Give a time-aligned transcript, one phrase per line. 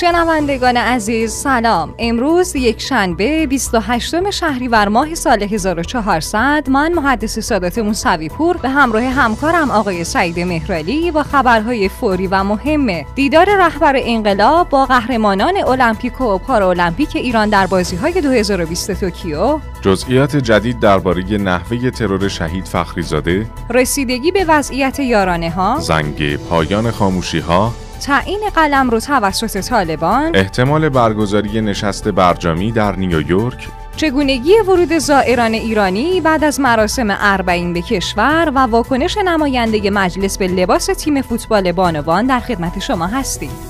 [0.00, 1.94] شنوندگان عزیز سلام.
[1.98, 9.02] امروز یک شنبه 28 شهریور ماه سال 1400 من محدث سادات موسوی پور به همراه
[9.02, 13.04] همکارم آقای سعید مهرالی با خبرهای فوری و مهم.
[13.14, 19.58] دیدار رهبر انقلاب با قهرمانان المپیک و پارالمپیک ایران در بازی های 2020 توکیو.
[19.82, 23.46] جزئیات جدید درباره نحوه ترور شهید فخریزاده.
[23.70, 30.88] رسیدگی به وضعیت یارانه ها زنگ پایان خاموشی ها تعیین قلم رو توسط طالبان احتمال
[30.88, 38.52] برگزاری نشست برجامی در نیویورک چگونگی ورود زائران ایرانی بعد از مراسم اربعین به کشور
[38.54, 43.69] و واکنش نماینده مجلس به لباس تیم فوتبال بانوان در خدمت شما هستیم.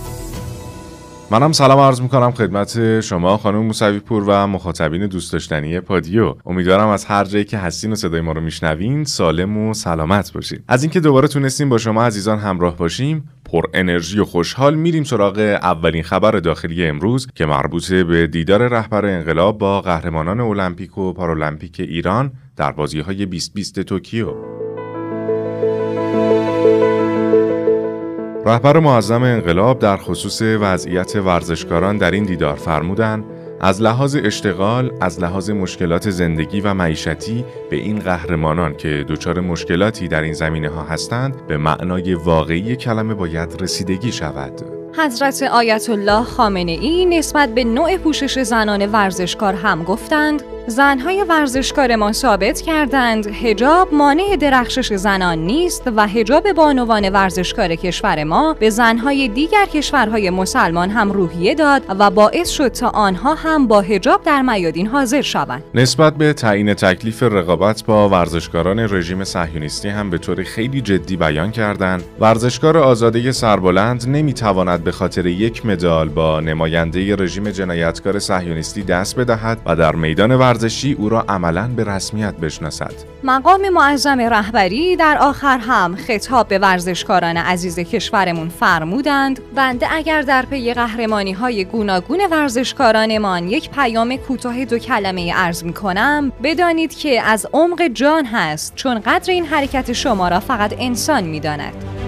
[1.32, 6.34] منم سلام عرض می‌کنم خدمت شما خانم موسوی پور و مخاطبین دوست داشتنی پادیو.
[6.46, 10.58] امیدوارم از هر جایی که هستین و صدای ما رو میشنوین سالم و سلامت باشین.
[10.68, 15.38] از اینکه دوباره تونستیم با شما عزیزان همراه باشیم پر انرژی و خوشحال میریم سراغ
[15.62, 21.80] اولین خبر داخلی امروز که مربوط به دیدار رهبر انقلاب با قهرمانان المپیک و پارالمپیک
[21.80, 24.34] ایران در بازی های 2020 توکیو.
[28.46, 33.24] رهبر معظم انقلاب در خصوص وضعیت ورزشکاران در این دیدار فرمودند
[33.60, 40.08] از لحاظ اشتغال، از لحاظ مشکلات زندگی و معیشتی به این قهرمانان که دچار مشکلاتی
[40.08, 44.52] در این زمینه ها هستند به معنای واقعی کلمه باید رسیدگی شود.
[44.96, 52.12] حضرت آیت الله خامنه ای نسبت به نوع پوشش زنان ورزشکار هم گفتند زنهای ورزشکارمان
[52.12, 59.28] ثابت کردند هجاب مانع درخشش زنان نیست و هجاب بانوان ورزشکار کشور ما به زنهای
[59.28, 64.42] دیگر کشورهای مسلمان هم روحیه داد و باعث شد تا آنها هم با هجاب در
[64.42, 65.62] میادین حاضر شوند.
[65.74, 71.50] نسبت به تعیین تکلیف رقابت با ورزشکاران رژیم صهیونیستی هم به طور خیلی جدی بیان
[71.50, 72.02] کردند.
[72.20, 79.58] ورزشکار آزاده سربلند نمی‌تواند به خاطر یک مدال با نماینده رژیم جنایتکار صهیونیستی دست بدهد
[79.66, 82.92] و در میدان ورزشی او را عملا به رسمیت بشناسد.
[83.24, 90.46] مقام معظم رهبری در آخر هم خطاب به ورزشکاران عزیز کشورمون فرمودند بنده اگر در
[90.46, 97.22] پی قهرمانی های گوناگون ورزشکارانمان یک پیام کوتاه دو کلمه ارز می کنم بدانید که
[97.22, 101.99] از عمق جان هست چون قدر این حرکت شما را فقط انسان می داند.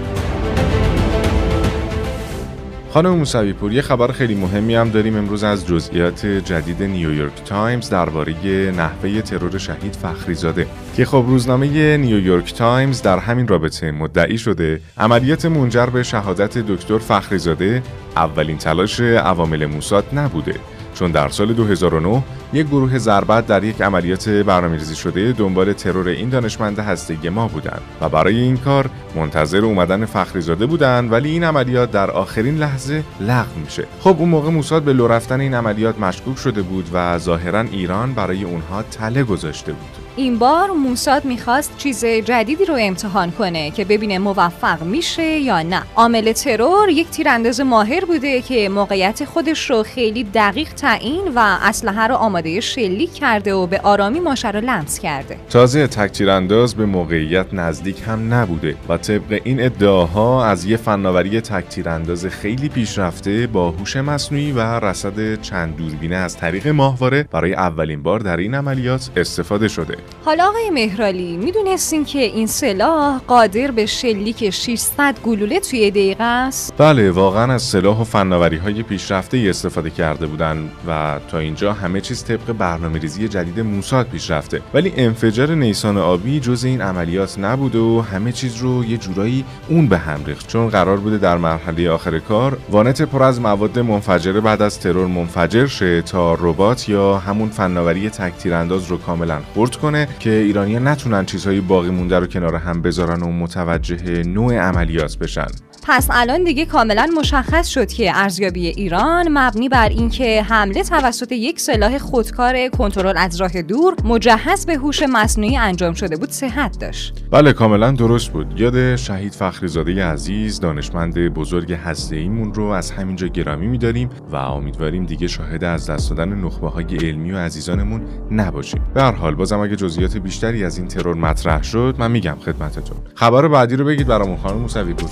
[2.93, 7.89] خانم موسوی پور یه خبر خیلی مهمی هم داریم امروز از جزئیات جدید نیویورک تایمز
[7.89, 8.33] درباره
[8.71, 10.67] نحوه ترور شهید فخریزاده.
[10.95, 16.97] که خب روزنامه نیویورک تایمز در همین رابطه مدعی شده عملیات منجر به شهادت دکتر
[16.97, 17.83] فخریزاده
[18.15, 20.55] اولین تلاش عوامل موساد نبوده.
[20.93, 22.23] چون در سال 2009
[22.53, 27.81] یک گروه ضربت در یک عملیات برنامه‌ریزی شده دنبال ترور این دانشمند هسته‌ای ما بودند
[28.01, 33.59] و برای این کار منتظر اومدن فخریزاده بودند ولی این عملیات در آخرین لحظه لغو
[33.63, 33.87] میشه.
[33.99, 38.13] خب اون موقع موساد به لو رفتن این عملیات مشکوک شده بود و ظاهرا ایران
[38.13, 40.02] برای اونها تله گذاشته بود.
[40.15, 45.83] این بار موساد می‌خواست چیز جدیدی رو امتحان کنه که ببینه موفق میشه یا نه.
[45.95, 52.07] عامل ترور یک تیرانداز ماهر بوده که موقعیت خودش رو خیلی دقیق تعیین و اسلحه
[52.07, 55.37] رو آماده شلیک کرده و به آرامی ماشه رو لمس کرده.
[55.49, 61.41] تازه تک تیرانداز به موقعیت نزدیک هم نبوده و طبق این ادعاها از یه فناوری
[61.41, 67.53] تک تیرانداز خیلی پیشرفته با هوش مصنوعی و رصد چند دوربینه از طریق ماهواره برای
[67.53, 70.02] اولین بار در این عملیات استفاده شده.
[70.25, 76.73] حالا آقای مهرالی می‌دونستین که این سلاح قادر به شلیک 600 گلوله توی دقیقه است؟
[76.77, 82.01] بله واقعا از سلاح و فناوری های پیشرفته استفاده کرده بودن و تا اینجا همه
[82.01, 84.61] چیز طبق برنامه ریزی جدید موساد پیشرفته.
[84.73, 89.87] ولی انفجار نیسان آبی جز این عملیات نبود و همه چیز رو یه جورایی اون
[89.87, 90.47] به هم ریخت.
[90.47, 95.07] چون قرار بوده در مرحله آخر کار وانت پر از مواد منفجره بعد از ترور
[95.07, 99.92] منفجر شه تا ربات یا همون فناوری تک تیرانداز رو کاملا خرد کنه.
[100.19, 105.47] که ایرانیا نتونن چیزهای باقی مونده رو کنار هم بذارن و متوجه نوع عملیات بشن.
[105.87, 111.59] پس الان دیگه کاملا مشخص شد که ارزیابی ایران مبنی بر اینکه حمله توسط یک
[111.59, 117.13] سلاح خودکار کنترل از راه دور مجهز به هوش مصنوعی انجام شده بود صحت داشت.
[117.31, 118.59] بله کاملا درست بود.
[118.59, 125.27] یاد شهید فخریزاده عزیز دانشمند بزرگ هسته‌ایمون رو از همینجا گرامی میداریم و امیدواریم دیگه
[125.27, 128.01] شاهد از دست دادن نخبه های علمی و عزیزانمون
[128.31, 128.81] نباشیم.
[128.93, 132.97] به هر حال بازم اگه جزئیات بیشتری از این ترور مطرح شد من میگم خدمتتون.
[133.15, 135.09] خبر بعدی رو بگید برامون خانم موسوی پور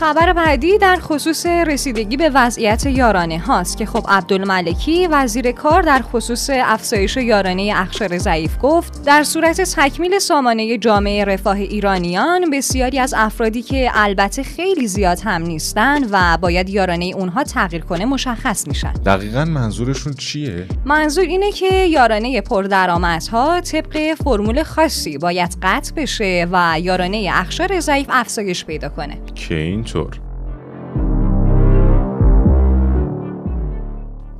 [0.00, 6.02] خبر بعدی در خصوص رسیدگی به وضعیت یارانه هاست که خب عبدالملکی وزیر کار در
[6.02, 13.14] خصوص افزایش یارانه اخشار ضعیف گفت در صورت تکمیل سامانه جامعه رفاه ایرانیان بسیاری از
[13.16, 18.92] افرادی که البته خیلی زیاد هم نیستن و باید یارانه اونها تغییر کنه مشخص میشن.
[18.92, 26.80] دقیقا منظورشون چیه؟ منظور اینه که یارانه پردرآمدها طبق فرمول خاصی باید قطع بشه و
[26.80, 29.18] یارانه اخشار ضعیف افزایش پیدا کنه.
[29.40, 30.20] که اینطور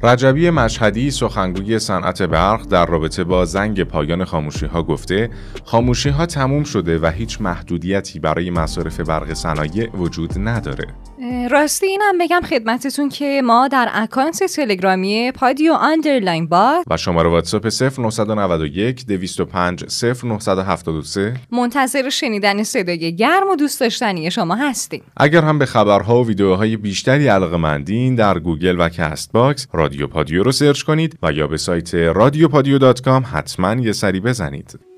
[0.03, 5.31] رجبی مشهدی سخنگوی صنعت برق در رابطه با زنگ پایان خاموشی ها گفته
[5.65, 10.87] خاموشی ها تموم شده و هیچ محدودیتی برای مصارف برق صنایع وجود نداره.
[11.51, 17.69] راستی اینم بگم خدمتتون که ما در اکانت تلگرامی پادیو underline با و شماره واتساپ
[17.99, 19.85] 0991 205
[20.25, 25.03] 0973 منتظر شنیدن صدای گرم و دوست داشتنی شما هستیم.
[25.17, 30.43] اگر هم به خبرها و ویدیوهای بیشتری علاقه مندین در گوگل و Castbox رادیو پادیو
[30.43, 32.49] رو search کنید و یا به سایت رادیو
[33.23, 34.90] حتما یه سری بزنید.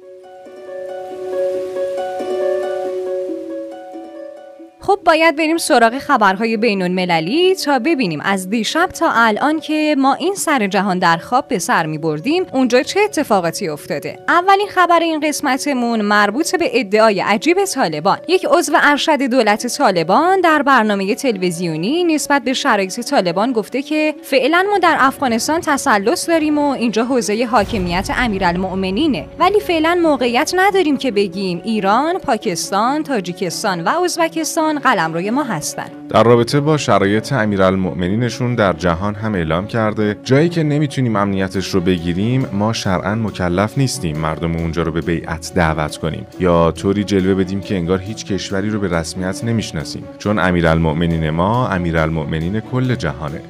[4.92, 10.14] خب باید بریم سراغ خبرهای بین المللی تا ببینیم از دیشب تا الان که ما
[10.14, 15.00] این سر جهان در خواب به سر می بردیم اونجا چه اتفاقاتی افتاده؟ اولین خبر
[15.00, 18.18] این قسمتمون مربوط به ادعای عجیب طالبان.
[18.28, 24.66] یک عضو ارشد دولت طالبان در برنامه تلویزیونی نسبت به شرایط طالبان گفته که فعلا
[24.70, 29.26] ما در افغانستان تسلط داریم و اینجا حوزه حاکمیت امیرالمؤمنینه.
[29.38, 35.86] ولی فعلا موقعیت نداریم که بگیم ایران، پاکستان، تاجیکستان و ازبکستان قلم روی ما هستن.
[36.08, 41.80] در رابطه با شرایط امیرالمؤمنینشون در جهان هم اعلام کرده جایی که نمی‌تونیم امنیتش رو
[41.80, 46.26] بگیریم ما شرعا مکلف نیستیم مردم اونجا رو به بیعت دعوت کنیم.
[46.40, 50.04] یا طوری جلوه بدیم که انگار هیچ کشوری رو به رسمیت نمی‌شناسیم.
[50.18, 53.40] چون امیرالمؤمنین ما امیرالمؤمنین کل جهانه.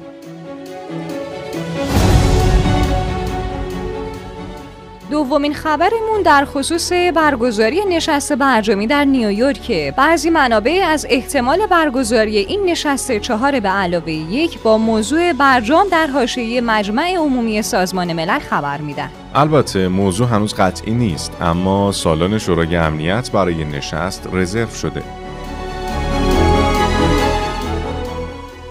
[5.33, 9.95] دومین خبرمون در خصوص برگزاری نشست برجامی در نیویورک.
[9.95, 16.07] بعضی منابع از احتمال برگزاری این نشست چهار به علاوه یک با موضوع برجام در
[16.07, 19.09] حاشیه مجمع عمومی سازمان ملل خبر میدن.
[19.35, 25.03] البته موضوع هنوز قطعی نیست اما سالن شورای امنیت برای نشست رزرو شده.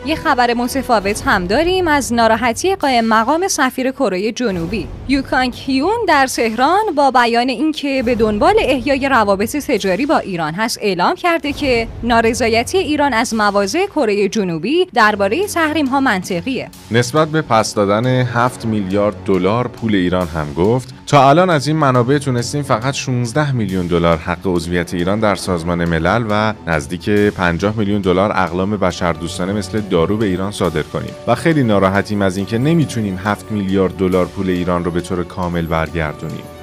[0.07, 4.89] یه خبر متفاوت هم داریم از ناراحتی قائم مقام سفیر کره جنوبی.
[5.13, 10.79] یوکان کیون در تهران با بیان اینکه به دنبال احیای روابط تجاری با ایران هست
[10.83, 16.69] اعلام کرده که نارضایتی ایران از مواضع کره جنوبی درباره تحریم ها منطقیه.
[16.91, 21.77] نسبت به پس دادن 7 میلیارد دلار پول ایران هم گفت تا الان از این
[21.77, 27.77] منابع تونستیم فقط 16 میلیون دلار حق عضویت ایران در سازمان ملل و نزدیک 50
[27.77, 31.11] میلیون دلار اقلام بشردوستانه مثل دارو به ایران صادر کنیم.
[31.27, 35.67] و خیلی ناراحتیم از اینکه نمی‌تونیم 7 میلیارد دلار پول ایران رو به طور کامل
[35.67, 36.62] برگردونیم.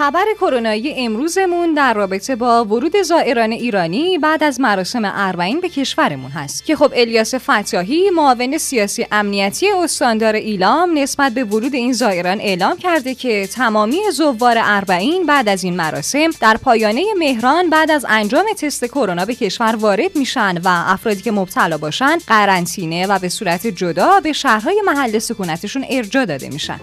[0.00, 6.30] خبر کرونایی امروزمون در رابطه با ورود زائران ایرانی بعد از مراسم اربعین به کشورمون
[6.30, 12.40] هست که خب الیاس فتاحی معاون سیاسی امنیتی استاندار ایلام نسبت به ورود این زائران
[12.40, 18.06] اعلام کرده که تمامی زوار اربعین بعد از این مراسم در پایانه مهران بعد از
[18.08, 23.28] انجام تست کرونا به کشور وارد میشن و افرادی که مبتلا باشن قرنطینه و به
[23.28, 26.80] صورت جدا به شهرهای محل سکونتشون ارجا داده میشن.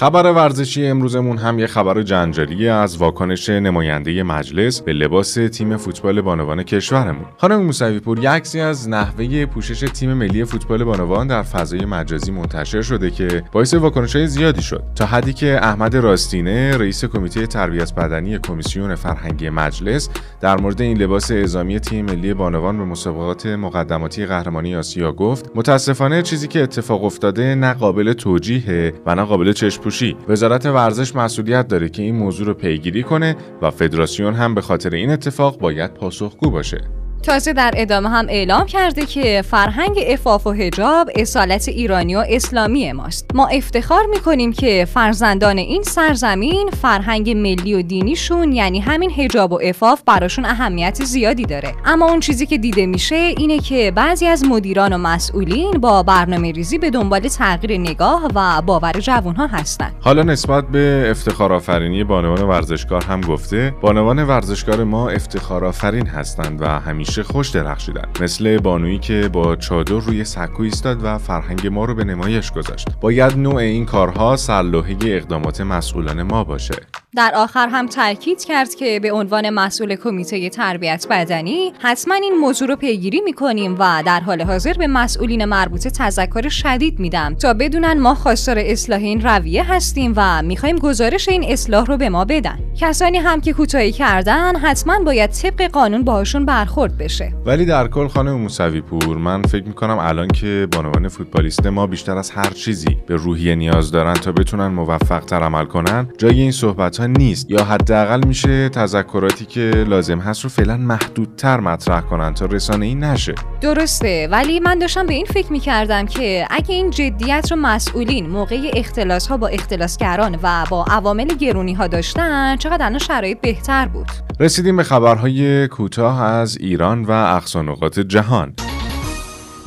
[0.00, 6.20] خبر ورزشی امروزمون هم یه خبر جنجالی از واکنش نماینده مجلس به لباس تیم فوتبال
[6.20, 7.24] بانوان کشورمون.
[7.36, 12.82] خانم موسوی پور عکسی از نحوه پوشش تیم ملی فوتبال بانوان در فضای مجازی منتشر
[12.82, 14.82] شده که باعث واکنش های زیادی شد.
[14.94, 20.08] تا حدی که احمد راستینه رئیس کمیته تربیت بدنی کمیسیون فرهنگی مجلس
[20.40, 26.22] در مورد این لباس اعزامی تیم ملی بانوان به مسابقات مقدماتی قهرمانی آسیا گفت متاسفانه
[26.22, 29.89] چیزی که اتفاق افتاده نه قابل توجیه و نه قابل چشم
[30.28, 34.90] وزارت ورزش مسئولیت داره که این موضوع رو پیگیری کنه و فدراسیون هم به خاطر
[34.90, 36.99] این اتفاق باید پاسخگو باشه.
[37.22, 42.92] تازه در ادامه هم اعلام کرده که فرهنگ افاف و هجاب اصالت ایرانی و اسلامی
[42.92, 43.30] ماست.
[43.34, 49.60] ما افتخار می‌کنیم که فرزندان این سرزمین فرهنگ ملی و دینیشون یعنی همین هجاب و
[49.62, 51.74] افاف براشون اهمیت زیادی داره.
[51.84, 56.52] اما اون چیزی که دیده میشه اینه که بعضی از مدیران و مسئولین با برنامه
[56.52, 62.42] ریزی به دنبال تغییر نگاه و باور جوانها هستند حالا نسبت به افتخار آفرینی بانوان
[62.42, 68.08] ورزشکار هم گفته بانوان ورزشکار ما افتخار آفرین هستند و همیشه همیشه خوش درخشیدن.
[68.20, 72.88] مثل بانویی که با چادر روی سکو ایستاد و فرهنگ ما رو به نمایش گذاشت.
[73.00, 76.74] باید نوع این کارها سرلوحه اقدامات مسئولان ما باشه.
[77.16, 82.68] در آخر هم تاکید کرد که به عنوان مسئول کمیته تربیت بدنی حتما این موضوع
[82.68, 88.00] رو پیگیری می‌کنیم و در حال حاضر به مسئولین مربوطه تذکر شدید میدم تا بدونن
[88.00, 92.58] ما خواستار اصلاح این رویه هستیم و می‌خوایم گزارش این اصلاح رو به ما بدن.
[92.80, 97.32] کسانی هم که کوتاهی کردن حتما باید طبق قانون باهاشون برخورد بشه.
[97.46, 102.16] ولی در کل خانم موسوی پور من فکر می‌کنم الان که بانوان فوتبالیست ما بیشتر
[102.16, 106.08] از هر چیزی به روحیه نیاز دارن تا بتونن موفق تر عمل کنن.
[106.18, 107.50] جای این صحبت ها نیست.
[107.50, 113.04] یا حداقل میشه تذکراتی که لازم هست رو فعلا محدودتر مطرح کنن تا رسانه این
[113.04, 113.34] نشه.
[113.60, 118.70] درسته ولی من داشتم به این فکر می‌کردم که اگه این جدیت رو مسئولین موقع
[118.74, 124.06] اختلاس ها با اختلاسگران و با عوامل گرونی ها داشتن چقدر الان شرایط بهتر بود.
[124.40, 128.54] رسیدیم به خبرهای کوتاه از ایران و اقصانقات جهان.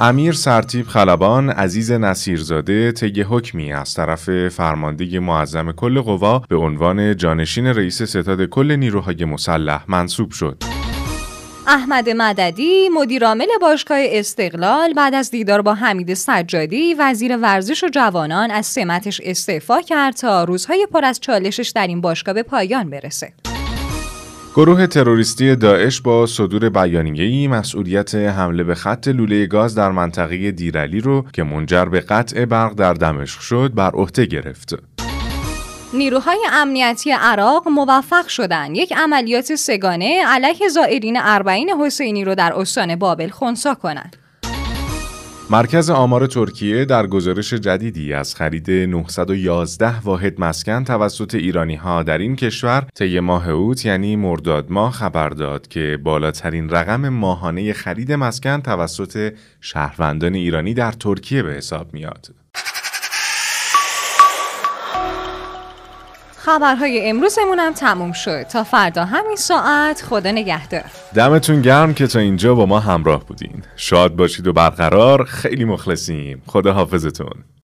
[0.03, 7.17] امیر سرتیب خلبان عزیز نصیرزاده طی حکمی از طرف فرمانده معظم کل قوا به عنوان
[7.17, 10.63] جانشین رئیس ستاد کل نیروهای مسلح منصوب شد.
[11.67, 18.51] احمد مددی مدیرعامل باشگاه استقلال بعد از دیدار با حمید سجادی وزیر ورزش و جوانان
[18.51, 23.33] از سمتش استعفا کرد تا روزهای پر از چالشش در این باشگاه به پایان برسه.
[24.55, 31.01] گروه تروریستی داعش با صدور بیانیه‌ای مسئولیت حمله به خط لوله گاز در منطقه دیرلی
[31.01, 34.75] رو که منجر به قطع برق در دمشق شد بر عهده گرفت.
[35.93, 42.95] نیروهای امنیتی عراق موفق شدند یک عملیات سگانه علیه زائرین اربعین حسینی رو در استان
[42.95, 44.22] بابل خونسا کنند.
[45.53, 52.17] مرکز آمار ترکیه در گزارش جدیدی از خرید 911 واحد مسکن توسط ایرانی ها در
[52.17, 58.11] این کشور طی ماه اوت یعنی مرداد ماه خبر داد که بالاترین رقم ماهانه خرید
[58.11, 62.42] مسکن توسط شهروندان ایرانی در ترکیه به حساب میاد.
[66.45, 68.43] خبرهای امروزمون هم تموم شد.
[68.43, 70.83] تا فردا همین ساعت خدا نگهدار.
[71.15, 73.63] دمتون گرم که تا اینجا با ما همراه بودین.
[73.75, 76.41] شاد باشید و برقرار خیلی مخلصیم.
[76.47, 77.43] خدا حافظتون